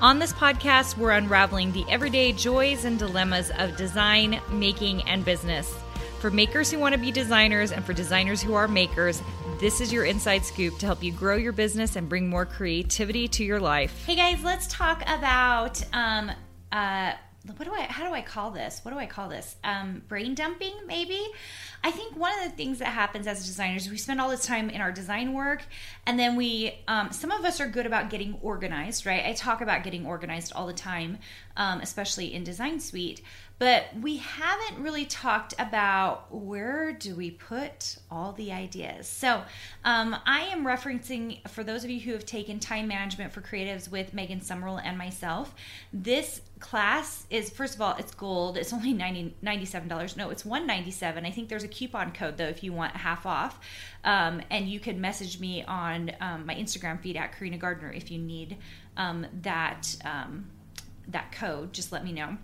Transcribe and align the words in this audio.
On 0.00 0.18
this 0.18 0.32
podcast, 0.32 0.98
we're 0.98 1.12
unraveling 1.12 1.72
the 1.72 1.84
everyday 1.88 2.32
joys 2.32 2.84
and 2.84 2.98
dilemmas 2.98 3.50
of 3.58 3.76
design, 3.76 4.40
making, 4.50 5.02
and 5.08 5.24
business. 5.24 5.72
For 6.18 6.30
makers 6.30 6.70
who 6.70 6.78
want 6.78 6.94
to 6.94 7.00
be 7.00 7.10
designers 7.10 7.72
and 7.72 7.84
for 7.84 7.92
designers 7.92 8.42
who 8.42 8.54
are 8.54 8.68
makers, 8.68 9.22
this 9.60 9.80
is 9.80 9.92
your 9.92 10.04
inside 10.04 10.44
scoop 10.44 10.78
to 10.78 10.86
help 10.86 11.02
you 11.02 11.12
grow 11.12 11.36
your 11.36 11.52
business 11.52 11.96
and 11.96 12.08
bring 12.08 12.28
more 12.28 12.44
creativity 12.44 13.28
to 13.28 13.44
your 13.44 13.60
life. 13.60 14.04
Hey 14.04 14.16
guys, 14.16 14.42
let's 14.42 14.66
talk 14.66 15.02
about 15.02 15.82
um, 15.94 16.30
uh, 16.72 17.12
what 17.46 17.64
do 17.64 17.74
I 17.74 17.82
how 17.82 18.06
do 18.06 18.14
I 18.14 18.22
call 18.22 18.50
this? 18.50 18.80
What 18.82 18.92
do 18.92 18.98
I 18.98 19.06
call 19.06 19.28
this? 19.28 19.56
Um, 19.62 20.02
brain 20.08 20.34
dumping, 20.34 20.74
maybe. 20.86 21.20
I 21.82 21.90
think 21.90 22.16
one 22.16 22.32
of 22.38 22.50
the 22.50 22.56
things 22.56 22.78
that 22.78 22.88
happens 22.88 23.26
as 23.26 23.44
designers, 23.44 23.88
we 23.90 23.98
spend 23.98 24.20
all 24.20 24.30
this 24.30 24.46
time 24.46 24.70
in 24.70 24.80
our 24.80 24.90
design 24.90 25.34
work, 25.34 25.62
and 26.06 26.18
then 26.18 26.36
we, 26.36 26.78
um, 26.88 27.12
some 27.12 27.30
of 27.30 27.44
us 27.44 27.60
are 27.60 27.68
good 27.68 27.84
about 27.84 28.08
getting 28.08 28.38
organized, 28.40 29.04
right? 29.04 29.24
I 29.26 29.34
talk 29.34 29.60
about 29.60 29.84
getting 29.84 30.06
organized 30.06 30.54
all 30.54 30.66
the 30.66 30.72
time, 30.72 31.18
um, 31.58 31.80
especially 31.80 32.32
in 32.32 32.42
Design 32.42 32.80
Suite 32.80 33.22
but 33.58 33.86
we 34.00 34.16
haven't 34.16 34.82
really 34.82 35.06
talked 35.06 35.54
about 35.58 36.34
where 36.34 36.92
do 36.92 37.14
we 37.14 37.30
put 37.30 37.96
all 38.10 38.32
the 38.32 38.52
ideas. 38.52 39.08
So 39.08 39.42
um, 39.84 40.16
i 40.26 40.40
am 40.40 40.64
referencing 40.64 41.46
for 41.48 41.62
those 41.62 41.84
of 41.84 41.90
you 41.90 42.00
who 42.00 42.12
have 42.12 42.26
taken 42.26 42.58
time 42.58 42.88
management 42.88 43.32
for 43.32 43.40
creatives 43.40 43.90
with 43.90 44.12
megan 44.14 44.40
sumrell 44.40 44.80
and 44.82 44.98
myself 44.98 45.54
this 45.92 46.40
class 46.58 47.26
is 47.30 47.50
first 47.50 47.74
of 47.74 47.80
all 47.80 47.94
it's 47.98 48.14
gold. 48.14 48.56
It's 48.56 48.72
only 48.72 48.92
90, 48.92 49.36
$97 49.42 50.16
no 50.16 50.30
it's 50.30 50.44
197 50.44 51.24
i 51.24 51.30
think 51.30 51.48
there's 51.48 51.64
a 51.64 51.68
coupon 51.68 52.12
code 52.12 52.36
though 52.36 52.48
if 52.48 52.62
you 52.62 52.72
want 52.72 52.96
half 52.96 53.26
off. 53.26 53.60
Um, 54.04 54.42
and 54.50 54.68
you 54.68 54.80
can 54.80 55.00
message 55.00 55.40
me 55.40 55.64
on 55.64 56.10
um, 56.20 56.46
my 56.46 56.54
instagram 56.54 57.00
feed 57.00 57.16
at 57.16 57.36
karina 57.36 57.58
garner 57.58 57.92
if 57.92 58.10
you 58.10 58.18
need 58.18 58.56
um, 58.96 59.26
that 59.42 59.96
um, 60.04 60.46
that 61.08 61.32
code. 61.32 61.72
Just 61.72 61.92
let 61.92 62.04
me 62.04 62.12
know 62.12 62.36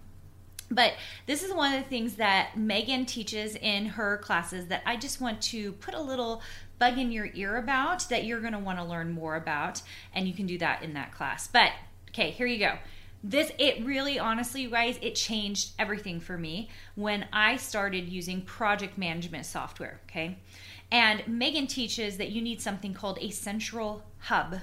but 0.71 0.95
this 1.27 1.43
is 1.43 1.53
one 1.53 1.75
of 1.75 1.83
the 1.83 1.89
things 1.89 2.15
that 2.15 2.57
Megan 2.57 3.05
teaches 3.05 3.57
in 3.57 3.87
her 3.87 4.19
classes 4.19 4.67
that 4.69 4.83
I 4.87 4.97
just 4.97 5.21
want 5.21 5.43
to 5.43 5.73
put 5.73 5.95
a 5.95 6.01
little 6.01 6.43
bug 6.79 6.99
in 6.99 7.11
your 7.11 7.29
ear 7.35 7.57
about 7.57 8.09
that 8.09 8.25
you're 8.25 8.41
going 8.41 8.53
to 8.53 8.59
want 8.59 8.79
to 8.79 8.85
learn 8.85 9.11
more 9.11 9.37
about. 9.37 9.83
And 10.15 10.29
you 10.29 10.35
can 10.35 10.47
do 10.47 10.59
that 10.59 10.83
in 10.83 10.95
that 10.95 11.13
class. 11.13 11.49
But 11.49 11.73
okay, 12.11 12.31
here 12.31 12.47
you 12.47 12.59
go. 12.59 12.79
This, 13.23 13.53
it 13.59 13.85
really, 13.85 14.19
honestly, 14.19 14.63
you 14.63 14.71
guys, 14.71 14.99
it 15.03 15.15
changed 15.15 15.73
everything 15.79 16.21
for 16.21 16.39
me 16.39 16.71
when 16.95 17.27
I 17.33 17.57
started 17.57 18.09
using 18.09 18.41
project 18.43 18.97
management 18.97 19.47
software. 19.47 20.01
Okay. 20.09 20.39
And 20.91 21.23
Megan 21.27 21.67
teaches 21.67 22.17
that 22.17 22.31
you 22.31 22.41
need 22.41 22.63
something 22.63 22.95
called 22.95 23.19
a 23.21 23.31
central 23.31 24.05
hub. 24.19 24.57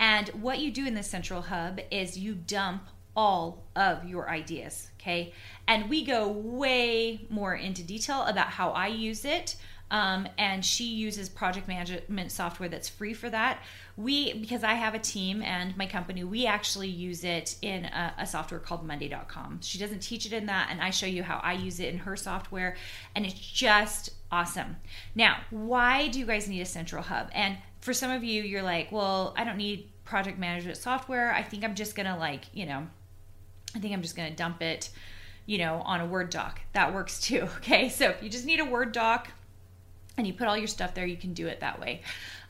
And 0.00 0.28
what 0.30 0.60
you 0.60 0.70
do 0.70 0.86
in 0.86 0.94
the 0.94 1.02
central 1.02 1.42
hub 1.42 1.80
is 1.90 2.18
you 2.18 2.34
dump 2.34 2.82
all 3.16 3.64
of 3.76 4.04
your 4.04 4.30
ideas. 4.30 4.90
Okay. 5.00 5.32
And 5.66 5.88
we 5.90 6.04
go 6.04 6.28
way 6.28 7.26
more 7.28 7.54
into 7.54 7.82
detail 7.82 8.22
about 8.22 8.48
how 8.48 8.70
I 8.70 8.88
use 8.88 9.24
it. 9.24 9.56
Um, 9.92 10.26
and 10.38 10.64
she 10.64 10.84
uses 10.84 11.28
project 11.28 11.68
management 11.68 12.32
software 12.32 12.68
that's 12.68 12.88
free 12.88 13.12
for 13.12 13.28
that. 13.28 13.62
We, 13.98 14.32
because 14.32 14.64
I 14.64 14.72
have 14.72 14.94
a 14.94 14.98
team 14.98 15.42
and 15.42 15.76
my 15.76 15.84
company, 15.84 16.24
we 16.24 16.46
actually 16.46 16.88
use 16.88 17.24
it 17.24 17.56
in 17.60 17.84
a, 17.84 18.14
a, 18.20 18.26
software 18.26 18.58
called 18.58 18.86
Monday.com. 18.86 19.60
She 19.60 19.76
doesn't 19.76 20.00
teach 20.00 20.24
it 20.24 20.32
in 20.32 20.46
that, 20.46 20.68
and 20.70 20.80
I 20.80 20.88
show 20.88 21.04
you 21.04 21.22
how 21.22 21.40
I 21.42 21.52
use 21.52 21.78
it 21.78 21.92
in 21.92 21.98
her 21.98 22.16
software, 22.16 22.74
and 23.14 23.26
it's 23.26 23.34
just 23.34 24.14
awesome. 24.30 24.76
Now, 25.14 25.40
why 25.50 26.08
do 26.08 26.18
you 26.18 26.24
guys 26.24 26.48
need 26.48 26.62
a 26.62 26.66
central 26.66 27.02
hub? 27.02 27.28
And 27.34 27.58
for 27.82 27.92
some 27.92 28.10
of 28.10 28.24
you, 28.24 28.42
you're 28.42 28.62
like, 28.62 28.90
well, 28.92 29.34
I 29.36 29.44
don't 29.44 29.58
need 29.58 29.90
project 30.04 30.38
management 30.38 30.78
software. 30.78 31.34
I 31.34 31.42
think 31.42 31.64
I'm 31.64 31.74
just 31.74 31.94
gonna 31.94 32.16
like, 32.16 32.44
you 32.54 32.64
know, 32.64 32.86
I 33.74 33.78
think 33.78 33.94
I'm 33.94 34.02
just 34.02 34.16
going 34.16 34.30
to 34.30 34.36
dump 34.36 34.62
it, 34.62 34.90
you 35.46 35.58
know, 35.58 35.82
on 35.84 36.00
a 36.00 36.06
Word 36.06 36.30
doc. 36.30 36.60
That 36.72 36.94
works 36.94 37.20
too. 37.20 37.48
Okay. 37.56 37.88
So 37.88 38.10
if 38.10 38.22
you 38.22 38.28
just 38.28 38.46
need 38.46 38.60
a 38.60 38.64
Word 38.64 38.92
doc 38.92 39.28
and 40.16 40.26
you 40.26 40.32
put 40.32 40.46
all 40.46 40.56
your 40.56 40.66
stuff 40.66 40.94
there, 40.94 41.06
you 41.06 41.16
can 41.16 41.32
do 41.32 41.46
it 41.46 41.60
that 41.60 41.80
way. 41.80 42.02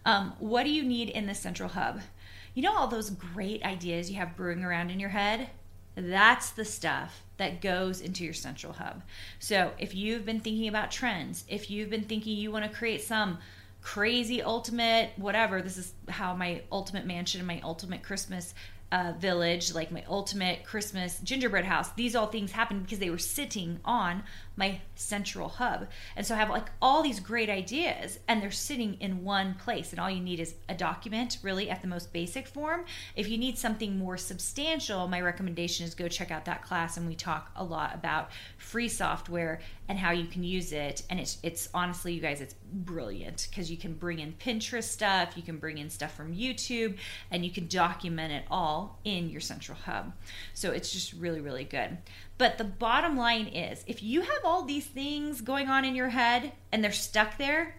Um, 0.05 0.35
what 0.39 0.65
do 0.65 0.71
you 0.71 0.83
need 0.83 1.11
in 1.11 1.27
the 1.27 1.35
central 1.35 1.69
hub? 1.69 2.01
You 2.55 2.63
know, 2.63 2.77
all 2.77 2.89
those 2.89 3.11
great 3.11 3.65
ideas 3.65 4.11
you 4.11 4.17
have 4.17 4.37
brewing 4.37 4.65
around 4.65 4.91
in 4.91 5.01
your 5.01 5.11
head? 5.11 5.49
That's 5.95 6.51
the 6.51 6.65
stuff 6.65 7.23
that 7.37 7.61
goes 7.61 8.01
into 8.01 8.25
your 8.25 8.33
central 8.33 8.73
hub. 8.73 9.03
So 9.39 9.73
if 9.79 9.95
you've 9.95 10.25
been 10.25 10.41
thinking 10.41 10.69
about 10.69 10.91
trends, 10.91 11.45
if 11.49 11.71
you've 11.71 11.91
been 11.91 12.05
thinking 12.05 12.37
you 12.37 12.51
want 12.51 12.65
to 12.65 12.77
create 12.77 13.03
some 13.03 13.39
crazy 13.83 14.41
ultimate 14.41 15.11
whatever 15.17 15.61
this 15.61 15.77
is 15.77 15.93
how 16.09 16.35
my 16.35 16.63
ultimate 16.71 17.05
mansion 17.05 17.45
my 17.45 17.61
ultimate 17.65 18.01
christmas 18.01 18.55
uh, 18.93 19.15
village, 19.19 19.75
like 19.75 19.91
my 19.91 20.05
ultimate 20.07 20.65
Christmas 20.65 21.19
gingerbread 21.21 21.65
house. 21.65 21.91
These 21.93 22.15
all 22.15 22.27
things 22.27 22.53
happened 22.53 22.83
because 22.83 22.99
they 22.99 23.09
were 23.09 23.17
sitting 23.17 23.81
on 23.87 24.23
my 24.55 24.83
central 24.95 25.49
hub. 25.49 25.89
And 26.15 26.27
so 26.27 26.35
I 26.35 26.39
have 26.39 26.51
like 26.51 26.69
all 26.83 27.03
these 27.03 27.19
great 27.19 27.49
ideas 27.49 28.19
and 28.29 28.43
they're 28.43 28.51
sitting 28.51 28.99
in 29.01 29.25
one 29.25 29.55
place. 29.55 29.93
And 29.93 29.99
all 29.99 30.11
you 30.11 30.21
need 30.21 30.41
is 30.41 30.55
a 30.69 30.75
document, 30.75 31.39
really, 31.43 31.71
at 31.71 31.81
the 31.81 31.89
most 31.89 32.13
basic 32.13 32.47
form. 32.47 32.85
If 33.17 33.31
you 33.31 33.39
need 33.39 33.57
something 33.57 33.97
more 33.97 34.19
substantial, 34.19 35.09
my 35.09 35.23
recommendation 35.23 35.87
is 35.87 35.95
go 35.95 36.07
check 36.07 36.31
out 36.31 36.45
that 36.45 36.63
class. 36.63 36.99
And 36.99 37.09
we 37.09 37.15
talk 37.15 37.51
a 37.57 37.65
lot 37.65 37.95
about 37.95 38.31
free 38.59 38.89
software 38.89 39.61
and 39.89 39.99
how 39.99 40.11
you 40.11 40.27
can 40.27 40.43
use 40.43 40.73
it. 40.73 41.03
And 41.09 41.19
it's, 41.19 41.39
it's 41.43 41.71
honestly, 41.73 42.13
you 42.13 42.21
guys, 42.21 42.43
it's 42.43 42.55
brilliant 42.73 43.49
because 43.49 43.71
you 43.71 43.79
can 43.79 43.95
bring 43.95 44.19
in 44.19 44.35
Pinterest 44.35 44.85
stuff, 44.85 45.33
you 45.35 45.43
can 45.43 45.57
bring 45.57 45.79
in 45.79 45.89
stuff 45.89 46.15
from 46.15 46.35
YouTube, 46.35 46.99
and 47.31 47.45
you 47.45 47.51
can 47.51 47.69
document 47.69 48.33
it 48.33 48.45
all 48.51 48.82
in 49.05 49.31
your 49.31 49.41
central 49.41 49.77
hub. 49.77 50.13
So 50.55 50.71
it's 50.71 50.93
just 50.93 51.13
really, 51.13 51.41
really 51.41 51.65
good. 51.65 51.99
But 52.39 52.59
the 52.59 52.65
bottom 52.65 53.17
line 53.17 53.47
is 53.47 53.85
if 53.87 54.03
you 54.03 54.23
have 54.23 54.45
all 54.45 54.63
these 54.65 54.87
things 54.87 55.41
going 55.41 55.69
on 55.69 55.85
in 55.85 55.95
your 55.95 56.09
head 56.11 56.53
and 56.71 56.83
they're 56.83 56.93
stuck 56.93 57.39
there, 57.39 57.77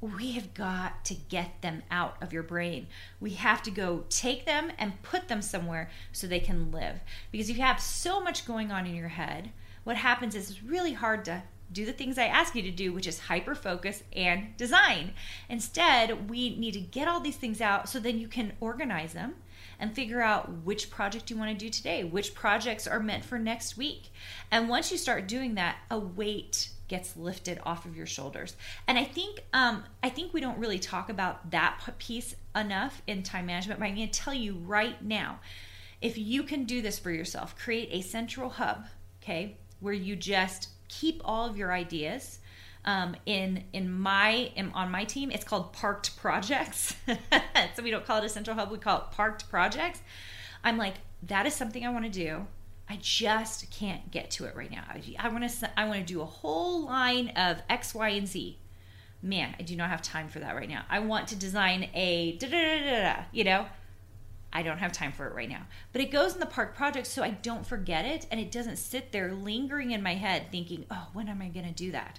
we 0.00 0.32
have 0.32 0.54
got 0.54 1.04
to 1.04 1.14
get 1.14 1.60
them 1.60 1.82
out 1.90 2.16
of 2.22 2.32
your 2.32 2.42
brain. 2.42 2.86
We 3.20 3.32
have 3.34 3.62
to 3.64 3.70
go 3.70 4.04
take 4.08 4.46
them 4.46 4.72
and 4.78 5.02
put 5.02 5.28
them 5.28 5.42
somewhere 5.42 5.90
so 6.12 6.26
they 6.26 6.40
can 6.40 6.72
live. 6.72 7.00
Because 7.30 7.50
if 7.50 7.56
you 7.56 7.62
have 7.62 7.80
so 7.80 8.20
much 8.20 8.46
going 8.46 8.72
on 8.72 8.86
in 8.86 8.94
your 8.94 9.08
head, 9.08 9.50
what 9.84 9.96
happens 9.96 10.34
is 10.34 10.50
it's 10.50 10.62
really 10.62 10.94
hard 10.94 11.24
to 11.26 11.42
do 11.72 11.86
the 11.86 11.92
things 11.92 12.18
I 12.18 12.26
ask 12.26 12.54
you 12.54 12.62
to 12.62 12.70
do, 12.70 12.92
which 12.92 13.06
is 13.06 13.18
hyper 13.18 13.54
focus 13.54 14.02
and 14.14 14.56
design. 14.56 15.12
Instead, 15.48 16.28
we 16.28 16.56
need 16.56 16.74
to 16.74 16.80
get 16.80 17.08
all 17.08 17.20
these 17.20 17.36
things 17.36 17.60
out 17.60 17.88
so 17.88 18.00
then 18.00 18.18
you 18.18 18.28
can 18.28 18.52
organize 18.60 19.12
them 19.12 19.34
and 19.78 19.94
figure 19.94 20.20
out 20.20 20.50
which 20.64 20.90
project 20.90 21.30
you 21.30 21.36
want 21.36 21.50
to 21.50 21.64
do 21.64 21.70
today, 21.70 22.04
which 22.04 22.34
projects 22.34 22.86
are 22.86 23.00
meant 23.00 23.24
for 23.24 23.38
next 23.38 23.76
week. 23.76 24.10
And 24.50 24.68
once 24.68 24.92
you 24.92 24.98
start 24.98 25.26
doing 25.26 25.54
that, 25.54 25.78
a 25.90 25.98
weight 25.98 26.70
gets 26.86 27.16
lifted 27.16 27.60
off 27.64 27.86
of 27.86 27.96
your 27.96 28.06
shoulders. 28.06 28.56
And 28.86 28.98
I 28.98 29.04
think 29.04 29.44
um, 29.52 29.84
I 30.02 30.08
think 30.08 30.34
we 30.34 30.40
don't 30.40 30.58
really 30.58 30.80
talk 30.80 31.08
about 31.08 31.52
that 31.52 31.80
piece 31.98 32.34
enough 32.54 33.00
in 33.06 33.22
time 33.22 33.46
management. 33.46 33.80
But 33.80 33.86
I'm 33.86 33.94
going 33.94 34.10
to 34.10 34.20
tell 34.20 34.34
you 34.34 34.54
right 34.66 35.00
now, 35.02 35.38
if 36.02 36.18
you 36.18 36.42
can 36.42 36.64
do 36.64 36.82
this 36.82 36.98
for 36.98 37.10
yourself, 37.10 37.56
create 37.56 37.88
a 37.92 38.02
central 38.02 38.50
hub, 38.50 38.86
okay, 39.22 39.56
where 39.78 39.94
you 39.94 40.16
just 40.16 40.68
keep 40.90 41.22
all 41.24 41.48
of 41.48 41.56
your 41.56 41.72
ideas 41.72 42.40
um, 42.84 43.14
in 43.26 43.64
in 43.72 43.90
my 43.90 44.50
in, 44.56 44.70
on 44.72 44.90
my 44.90 45.04
team 45.04 45.30
it's 45.30 45.44
called 45.44 45.72
parked 45.72 46.16
projects 46.16 46.96
so 47.74 47.82
we 47.82 47.90
don't 47.90 48.04
call 48.04 48.18
it 48.18 48.24
a 48.24 48.28
central 48.28 48.56
hub 48.56 48.70
we 48.70 48.78
call 48.78 48.98
it 48.98 49.04
parked 49.12 49.48
projects 49.48 50.00
i'm 50.64 50.76
like 50.76 50.94
that 51.22 51.46
is 51.46 51.54
something 51.54 51.86
i 51.86 51.90
want 51.90 52.04
to 52.04 52.10
do 52.10 52.46
I 52.90 52.98
just 53.00 53.70
can't 53.70 54.10
get 54.10 54.32
to 54.32 54.46
it 54.46 54.56
right 54.56 54.70
now. 54.70 54.82
I 55.16 55.28
want 55.28 55.48
to 55.48 55.78
I 55.78 55.86
want 55.86 56.00
to 56.00 56.12
do 56.12 56.22
a 56.22 56.26
whole 56.26 56.86
line 56.86 57.28
of 57.36 57.62
X, 57.70 57.94
Y, 57.94 58.08
and 58.08 58.26
Z. 58.26 58.58
Man, 59.22 59.54
I 59.60 59.62
do 59.62 59.76
not 59.76 59.90
have 59.90 60.02
time 60.02 60.28
for 60.28 60.40
that 60.40 60.56
right 60.56 60.68
now. 60.68 60.82
I 60.90 60.98
want 60.98 61.28
to 61.28 61.36
design 61.36 61.88
a 61.94 62.36
da 62.38 62.48
da 62.48 62.78
da 62.78 63.14
da. 63.14 63.22
You 63.30 63.44
know, 63.44 63.66
I 64.52 64.62
don't 64.62 64.78
have 64.78 64.92
time 64.92 65.12
for 65.12 65.26
it 65.26 65.34
right 65.34 65.48
now. 65.48 65.66
But 65.92 66.02
it 66.02 66.10
goes 66.10 66.34
in 66.34 66.40
the 66.40 66.46
park 66.46 66.74
project 66.74 67.06
so 67.06 67.22
I 67.22 67.30
don't 67.30 67.66
forget 67.66 68.04
it 68.04 68.26
and 68.30 68.40
it 68.40 68.50
doesn't 68.50 68.76
sit 68.76 69.12
there 69.12 69.32
lingering 69.32 69.92
in 69.92 70.02
my 70.02 70.14
head 70.14 70.46
thinking, 70.50 70.86
oh, 70.90 71.08
when 71.12 71.28
am 71.28 71.40
I 71.40 71.48
going 71.48 71.66
to 71.66 71.72
do 71.72 71.92
that? 71.92 72.18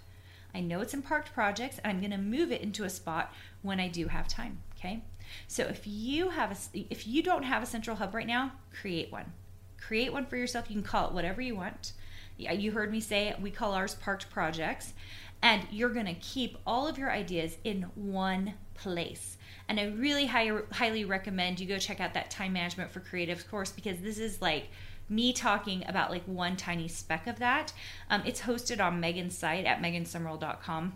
I 0.53 0.61
know 0.61 0.81
it's 0.81 0.93
in 0.93 1.01
parked 1.01 1.33
projects 1.33 1.79
and 1.79 1.91
I'm 1.91 1.99
going 1.99 2.11
to 2.11 2.17
move 2.17 2.51
it 2.51 2.61
into 2.61 2.83
a 2.83 2.89
spot 2.89 3.33
when 3.61 3.79
I 3.79 3.87
do 3.87 4.07
have 4.07 4.27
time. 4.27 4.59
Okay. 4.77 5.03
So 5.47 5.63
if 5.63 5.85
you 5.85 6.29
have 6.29 6.51
a, 6.51 6.85
if 6.89 7.07
you 7.07 7.23
don't 7.23 7.43
have 7.43 7.63
a 7.63 7.65
central 7.65 7.95
hub 7.97 8.13
right 8.13 8.27
now, 8.27 8.53
create 8.73 9.11
one. 9.11 9.31
Create 9.79 10.13
one 10.13 10.25
for 10.25 10.37
yourself. 10.37 10.69
You 10.69 10.75
can 10.75 10.83
call 10.83 11.07
it 11.07 11.13
whatever 11.13 11.41
you 11.41 11.55
want. 11.55 11.93
You 12.37 12.71
heard 12.71 12.91
me 12.91 12.99
say 12.99 13.35
we 13.39 13.51
call 13.51 13.73
ours 13.73 13.95
parked 13.95 14.29
projects, 14.31 14.93
and 15.41 15.65
you're 15.71 15.89
going 15.89 16.07
to 16.07 16.13
keep 16.15 16.57
all 16.65 16.87
of 16.87 16.97
your 16.97 17.11
ideas 17.11 17.57
in 17.63 17.83
one 17.95 18.53
place. 18.81 19.37
And 19.69 19.79
I 19.79 19.85
really 19.85 20.25
high, 20.25 20.51
highly 20.71 21.05
recommend 21.05 21.59
you 21.59 21.67
go 21.67 21.77
check 21.77 21.99
out 21.99 22.13
that 22.13 22.29
time 22.29 22.53
management 22.53 22.91
for 22.91 22.99
creatives 22.99 23.47
course 23.47 23.71
because 23.71 23.99
this 23.99 24.17
is 24.17 24.41
like 24.41 24.69
me 25.07 25.33
talking 25.33 25.83
about 25.87 26.09
like 26.09 26.23
one 26.25 26.57
tiny 26.57 26.87
speck 26.87 27.27
of 27.27 27.39
that. 27.39 27.73
Um, 28.09 28.23
it's 28.25 28.41
hosted 28.41 28.83
on 28.83 28.99
Megan's 28.99 29.37
site 29.37 29.65
at 29.65 29.81
megansumrell.com. 29.81 30.95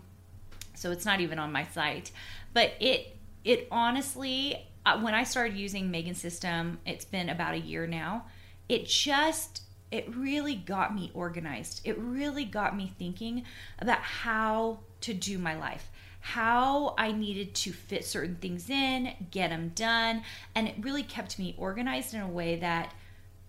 So 0.74 0.90
it's 0.90 1.06
not 1.06 1.20
even 1.20 1.38
on 1.38 1.52
my 1.52 1.64
site, 1.66 2.10
but 2.52 2.72
it 2.80 3.16
it 3.44 3.68
honestly 3.70 4.66
uh, 4.84 5.00
when 5.00 5.14
I 5.14 5.24
started 5.24 5.56
using 5.56 5.90
Megan's 5.90 6.20
system, 6.20 6.78
it's 6.84 7.04
been 7.04 7.28
about 7.28 7.54
a 7.54 7.58
year 7.58 7.86
now. 7.86 8.26
It 8.68 8.86
just 8.86 9.62
it 9.90 10.14
really 10.14 10.54
got 10.54 10.94
me 10.94 11.10
organized. 11.14 11.80
It 11.84 11.96
really 11.98 12.44
got 12.44 12.76
me 12.76 12.92
thinking 12.98 13.44
about 13.78 14.00
how 14.00 14.80
to 15.02 15.14
do 15.14 15.38
my 15.38 15.56
life, 15.56 15.90
how 16.20 16.94
I 16.98 17.12
needed 17.12 17.54
to 17.56 17.72
fit 17.72 18.04
certain 18.04 18.36
things 18.36 18.68
in, 18.68 19.12
get 19.30 19.50
them 19.50 19.72
done, 19.74 20.22
and 20.54 20.66
it 20.66 20.74
really 20.80 21.02
kept 21.02 21.38
me 21.38 21.54
organized 21.56 22.14
in 22.14 22.20
a 22.20 22.28
way 22.28 22.56
that 22.56 22.92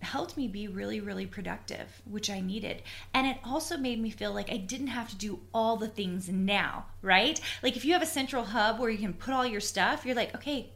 helped 0.00 0.36
me 0.36 0.46
be 0.46 0.68
really, 0.68 1.00
really 1.00 1.26
productive, 1.26 2.02
which 2.08 2.30
I 2.30 2.40
needed. 2.40 2.82
And 3.12 3.26
it 3.26 3.38
also 3.44 3.76
made 3.76 4.00
me 4.00 4.10
feel 4.10 4.32
like 4.32 4.50
I 4.50 4.56
didn't 4.56 4.88
have 4.88 5.08
to 5.10 5.16
do 5.16 5.40
all 5.52 5.76
the 5.76 5.88
things 5.88 6.28
now, 6.28 6.86
right? 7.02 7.40
Like 7.62 7.76
if 7.76 7.84
you 7.84 7.92
have 7.94 8.02
a 8.02 8.06
central 8.06 8.44
hub 8.44 8.78
where 8.78 8.90
you 8.90 8.98
can 8.98 9.14
put 9.14 9.34
all 9.34 9.46
your 9.46 9.60
stuff, 9.60 10.06
you're 10.06 10.14
like, 10.14 10.34
okay, 10.36 10.70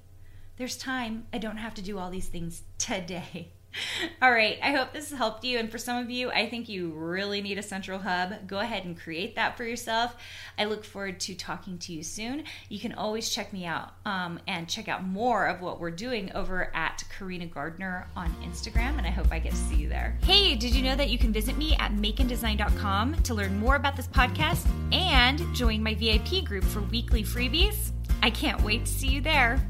there's 0.57 0.77
time. 0.77 1.27
I 1.33 1.39
don't 1.39 1.57
have 1.57 1.75
to 1.75 1.83
do 1.83 1.99
all 1.99 2.11
these 2.11 2.29
things 2.29 2.63
today. 2.79 3.53
All 4.23 4.31
right, 4.31 4.59
I 4.63 4.73
hope 4.73 4.93
this 4.93 5.13
helped 5.13 5.45
you. 5.45 5.59
And 5.59 5.71
for 5.71 5.79
some 5.79 6.03
of 6.03 6.11
you, 6.11 6.31
I 6.31 6.49
think 6.49 6.69
you 6.69 6.91
really 6.91 7.41
need 7.41 7.59
a 7.59 7.63
central 7.63 7.99
hub. 7.99 8.47
Go 8.47 8.59
ahead 8.59 8.85
and 8.85 8.99
create 8.99 9.37
that 9.37 9.57
for 9.57 9.65
yourself. 9.65 10.17
I 10.59 10.65
look 10.65 10.85
forward 10.85 11.21
to 11.21 11.35
talking 11.35 11.79
to 11.79 11.93
you 11.93 12.03
soon. 12.03 12.45
You 12.69 12.79
can 12.79 12.93
always 12.93 13.31
check 13.31 13.53
me 13.53 13.65
out 13.65 13.93
um, 14.05 14.39
and 14.47 14.69
check 14.69 14.89
out 14.89 15.05
more 15.05 15.47
of 15.47 15.61
what 15.61 15.81
we're 15.81 15.91
doing 15.91 16.33
over 16.33 16.75
at 16.75 17.05
Karina 17.17 17.47
Garner 17.47 18.09
on 18.17 18.31
Instagram. 18.43 18.99
And 18.99 19.07
I 19.07 19.11
hope 19.11 19.29
I 19.31 19.39
get 19.39 19.53
to 19.53 19.59
see 19.59 19.77
you 19.77 19.89
there. 19.89 20.17
Hey, 20.23 20.55
did 20.55 20.75
you 20.75 20.83
know 20.83 20.97
that 20.97 21.11
you 21.11 21.19
can 21.19 21.33
visit 21.33 21.57
me 21.57 21.77
at 21.79 21.93
makeanddesign.com 21.93 23.23
to 23.23 23.35
learn 23.35 23.59
more 23.59 23.77
about 23.77 23.97
this 23.97 24.09
podcast 24.09 24.67
and 24.93 25.41
join 25.55 25.83
my 25.83 25.95
VIP 25.95 26.45
group 26.45 26.65
for 26.65 26.81
weekly 26.83 27.23
freebies? 27.23 27.93
I 28.23 28.31
can't 28.31 28.63
wait 28.63 28.87
to 28.87 28.93
see 28.93 29.09
you 29.09 29.21
there. 29.21 29.61